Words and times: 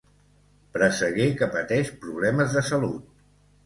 Presseguer 0.77 1.29
que 1.43 1.51
pateix 1.59 1.95
problemes 2.09 2.61
de 2.61 2.69
salut. 2.75 3.11